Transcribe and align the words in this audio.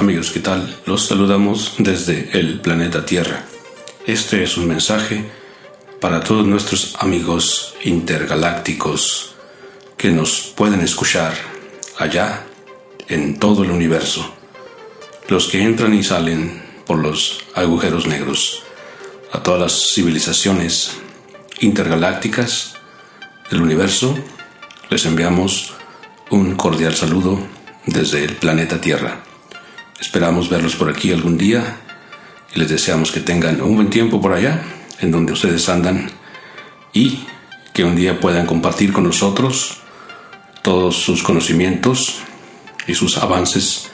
Amigos, 0.00 0.30
¿qué 0.30 0.40
tal? 0.40 0.80
Los 0.86 1.08
saludamos 1.08 1.74
desde 1.76 2.30
el 2.32 2.60
planeta 2.60 3.04
Tierra. 3.04 3.44
Este 4.06 4.42
es 4.42 4.56
un 4.56 4.66
mensaje 4.66 5.30
para 6.00 6.24
todos 6.24 6.46
nuestros 6.46 6.96
amigos 7.00 7.74
intergalácticos 7.84 9.34
que 9.98 10.10
nos 10.10 10.54
pueden 10.56 10.80
escuchar 10.80 11.34
allá 11.98 12.46
en 13.08 13.38
todo 13.38 13.62
el 13.62 13.70
universo. 13.70 14.32
Los 15.28 15.48
que 15.48 15.62
entran 15.62 15.92
y 15.92 16.02
salen 16.02 16.62
por 16.86 16.96
los 16.96 17.44
agujeros 17.54 18.06
negros. 18.06 18.62
A 19.32 19.42
todas 19.42 19.60
las 19.60 19.92
civilizaciones 19.92 20.92
intergalácticas 21.60 22.76
del 23.50 23.60
universo 23.60 24.18
les 24.88 25.04
enviamos 25.04 25.74
un 26.30 26.56
cordial 26.56 26.94
saludo 26.94 27.38
desde 27.84 28.24
el 28.24 28.36
planeta 28.36 28.80
Tierra. 28.80 29.24
Esperamos 30.00 30.48
verlos 30.48 30.76
por 30.76 30.88
aquí 30.88 31.12
algún 31.12 31.36
día 31.36 31.76
y 32.54 32.58
les 32.58 32.68
deseamos 32.68 33.12
que 33.12 33.20
tengan 33.20 33.60
un 33.60 33.76
buen 33.76 33.90
tiempo 33.90 34.20
por 34.20 34.32
allá, 34.32 34.62
en 35.00 35.10
donde 35.10 35.32
ustedes 35.32 35.68
andan, 35.68 36.10
y 36.92 37.26
que 37.72 37.84
un 37.84 37.94
día 37.94 38.18
puedan 38.18 38.46
compartir 38.46 38.92
con 38.92 39.04
nosotros 39.04 39.78
todos 40.62 40.96
sus 40.96 41.22
conocimientos 41.22 42.20
y 42.86 42.94
sus 42.94 43.18
avances 43.18 43.90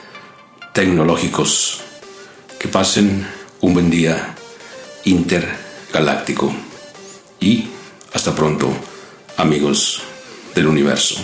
tecnológicos. 0.73 1.81
Que 2.59 2.67
pasen 2.67 3.27
un 3.61 3.73
buen 3.73 3.89
día 3.89 4.33
intergaláctico. 5.03 6.53
Y 7.39 7.67
hasta 8.13 8.33
pronto, 8.33 8.69
amigos 9.37 10.01
del 10.55 10.67
universo. 10.67 11.17